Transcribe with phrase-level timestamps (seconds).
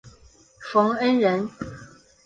[0.59, 1.47] 冯恩人。